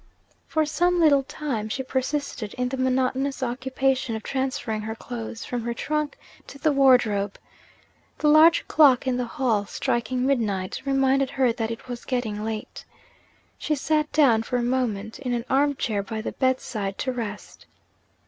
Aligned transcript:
For 0.47 0.65
some 0.65 0.99
little 0.99 1.21
time, 1.21 1.69
she 1.69 1.83
persisted 1.83 2.55
in 2.55 2.69
the 2.69 2.75
monotonous 2.77 3.43
occupation 3.43 4.15
of 4.15 4.23
transferring 4.23 4.81
her 4.81 4.95
clothes 4.95 5.45
from 5.45 5.61
her 5.61 5.75
trunk 5.75 6.17
to 6.47 6.57
the 6.57 6.71
wardrobe. 6.71 7.37
The 8.17 8.27
large 8.27 8.67
clock 8.67 9.05
in 9.05 9.17
the 9.17 9.25
hall, 9.27 9.67
striking 9.67 10.25
mid 10.25 10.39
night, 10.39 10.81
reminded 10.85 11.29
her 11.29 11.53
that 11.53 11.69
it 11.69 11.87
was 11.87 12.03
getting 12.03 12.43
late. 12.43 12.83
She 13.59 13.75
sat 13.75 14.11
down 14.11 14.41
for 14.41 14.57
a 14.57 14.63
moment 14.63 15.19
in 15.19 15.35
an 15.35 15.45
arm 15.51 15.75
chair 15.75 16.01
by 16.01 16.19
the 16.21 16.31
bedside, 16.31 16.97
to 16.97 17.11
rest. 17.11 17.67